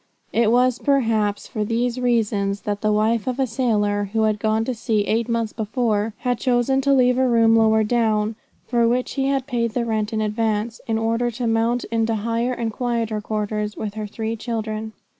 [0.33, 4.65] It was perhaps for these reasons that the wife of a sailor, who had gone
[4.65, 8.33] to sea eight months before, had chosen to leave a room lower down,
[8.67, 12.51] for which he had paid the rent in advance, in order to mount into higher
[12.53, 14.93] and quieter quarters with her three children.